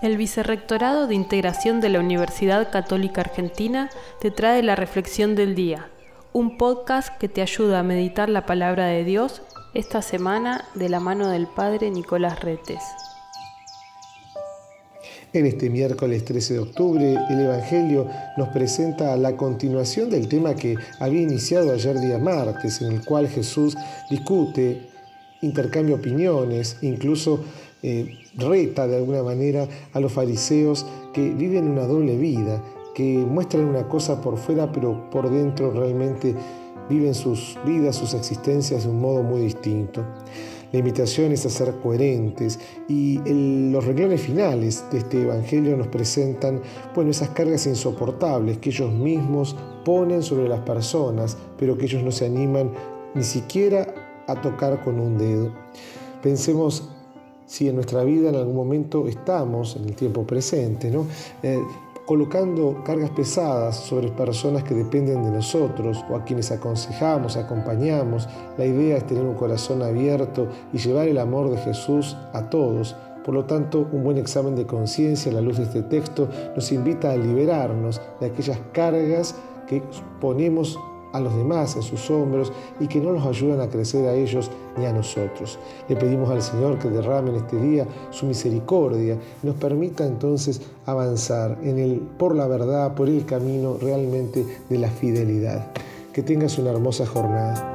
El 0.00 0.16
Vicerrectorado 0.16 1.06
de 1.06 1.14
Integración 1.14 1.80
de 1.80 1.88
la 1.88 2.00
Universidad 2.00 2.70
Católica 2.70 3.20
Argentina 3.20 3.90
te 4.20 4.30
trae 4.30 4.62
la 4.62 4.74
Reflexión 4.74 5.34
del 5.34 5.54
Día, 5.54 5.90
un 6.32 6.56
podcast 6.56 7.16
que 7.18 7.28
te 7.28 7.42
ayuda 7.42 7.80
a 7.80 7.84
meditar 7.84 8.28
la 8.28 8.46
palabra 8.46 8.86
de 8.86 9.04
Dios 9.04 9.42
esta 9.74 10.02
semana 10.02 10.64
de 10.74 10.88
la 10.88 11.00
mano 11.00 11.28
del 11.28 11.46
Padre 11.46 11.90
Nicolás 11.90 12.40
Retes. 12.40 12.80
En 15.34 15.46
este 15.46 15.70
miércoles 15.70 16.24
13 16.26 16.54
de 16.54 16.60
octubre, 16.60 17.16
el 17.30 17.40
Evangelio 17.40 18.06
nos 18.36 18.48
presenta 18.48 19.16
la 19.16 19.34
continuación 19.34 20.10
del 20.10 20.28
tema 20.28 20.54
que 20.54 20.76
había 21.00 21.22
iniciado 21.22 21.72
ayer 21.72 21.98
día 22.00 22.18
martes, 22.18 22.82
en 22.82 22.92
el 22.92 23.04
cual 23.04 23.28
Jesús 23.28 23.76
discute, 24.10 24.90
intercambia 25.40 25.96
opiniones, 25.96 26.76
incluso 26.82 27.44
eh, 27.82 28.18
reta 28.36 28.86
de 28.86 28.96
alguna 28.96 29.22
manera 29.22 29.68
a 29.92 30.00
los 30.00 30.12
fariseos 30.12 30.86
que 31.12 31.30
viven 31.30 31.68
una 31.68 31.86
doble 31.86 32.16
vida, 32.16 32.62
que 32.94 33.18
muestran 33.18 33.64
una 33.64 33.88
cosa 33.88 34.20
por 34.20 34.36
fuera, 34.36 34.70
pero 34.70 35.10
por 35.10 35.30
dentro 35.30 35.70
realmente 35.72 36.34
viven 36.88 37.14
sus 37.14 37.58
vidas, 37.64 37.96
sus 37.96 38.14
existencias 38.14 38.84
de 38.84 38.90
un 38.90 39.00
modo 39.00 39.22
muy 39.22 39.42
distinto. 39.42 40.04
La 40.72 40.78
invitación 40.78 41.32
es 41.32 41.44
a 41.44 41.50
ser 41.50 41.74
coherentes 41.82 42.58
y 42.88 43.20
los 43.70 43.84
renglones 43.84 44.22
finales 44.22 44.84
de 44.90 44.98
este 44.98 45.20
Evangelio 45.20 45.76
nos 45.76 45.88
presentan 45.88 46.62
bueno, 46.94 47.10
esas 47.10 47.28
cargas 47.30 47.66
insoportables 47.66 48.56
que 48.56 48.70
ellos 48.70 48.90
mismos 48.90 49.54
ponen 49.84 50.22
sobre 50.22 50.48
las 50.48 50.60
personas, 50.60 51.36
pero 51.58 51.76
que 51.76 51.84
ellos 51.84 52.02
no 52.02 52.10
se 52.10 52.24
animan 52.24 52.72
ni 53.14 53.22
siquiera 53.22 53.86
a 54.26 54.40
tocar 54.40 54.82
con 54.82 54.98
un 54.98 55.18
dedo. 55.18 55.52
Pensemos 56.22 56.88
si 57.52 57.68
en 57.68 57.74
nuestra 57.74 58.02
vida 58.02 58.30
en 58.30 58.36
algún 58.36 58.56
momento 58.56 59.06
estamos, 59.06 59.76
en 59.76 59.84
el 59.84 59.94
tiempo 59.94 60.26
presente, 60.26 60.90
¿no? 60.90 61.04
Eh, 61.42 61.60
colocando 62.06 62.82
cargas 62.82 63.10
pesadas 63.10 63.76
sobre 63.76 64.08
personas 64.08 64.64
que 64.64 64.74
dependen 64.74 65.22
de 65.22 65.30
nosotros 65.30 66.02
o 66.10 66.16
a 66.16 66.24
quienes 66.24 66.50
aconsejamos, 66.50 67.36
acompañamos. 67.36 68.26
La 68.56 68.64
idea 68.64 68.96
es 68.96 69.06
tener 69.06 69.22
un 69.22 69.34
corazón 69.34 69.82
abierto 69.82 70.48
y 70.72 70.78
llevar 70.78 71.08
el 71.08 71.18
amor 71.18 71.50
de 71.50 71.58
Jesús 71.58 72.16
a 72.32 72.48
todos. 72.48 72.96
Por 73.22 73.34
lo 73.34 73.44
tanto, 73.44 73.86
un 73.92 74.02
buen 74.02 74.16
examen 74.16 74.56
de 74.56 74.64
conciencia 74.64 75.30
a 75.30 75.34
la 75.34 75.42
luz 75.42 75.58
de 75.58 75.64
este 75.64 75.82
texto 75.82 76.30
nos 76.56 76.72
invita 76.72 77.12
a 77.12 77.16
liberarnos 77.18 78.00
de 78.18 78.28
aquellas 78.28 78.58
cargas 78.72 79.34
que 79.66 79.82
ponemos 80.22 80.78
a 81.12 81.20
los 81.20 81.34
demás 81.36 81.76
en 81.76 81.82
sus 81.82 82.10
hombros 82.10 82.52
y 82.80 82.86
que 82.86 83.00
no 83.00 83.12
nos 83.12 83.26
ayudan 83.26 83.60
a 83.60 83.68
crecer 83.68 84.06
a 84.06 84.14
ellos 84.14 84.50
ni 84.78 84.86
a 84.86 84.92
nosotros. 84.92 85.58
Le 85.88 85.96
pedimos 85.96 86.30
al 86.30 86.42
Señor 86.42 86.78
que 86.78 86.88
derrame 86.88 87.30
en 87.30 87.36
este 87.36 87.56
día 87.56 87.86
su 88.10 88.26
misericordia 88.26 89.18
y 89.42 89.46
nos 89.46 89.56
permita 89.56 90.06
entonces 90.06 90.60
avanzar 90.86 91.58
en 91.62 91.78
el, 91.78 92.00
por 92.18 92.34
la 92.34 92.46
verdad, 92.46 92.94
por 92.94 93.08
el 93.08 93.24
camino 93.24 93.76
realmente 93.80 94.44
de 94.68 94.78
la 94.78 94.88
fidelidad. 94.88 95.72
Que 96.12 96.22
tengas 96.22 96.58
una 96.58 96.70
hermosa 96.70 97.06
jornada. 97.06 97.71